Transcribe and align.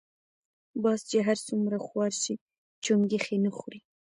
باز 0.83 0.99
چی 1.09 1.17
هر 1.27 1.37
څومره 1.47 1.77
خوار 1.85 2.11
شی 2.21 2.33
چونګښی 2.83 3.37
نه 3.45 3.51
خوري. 3.57 3.79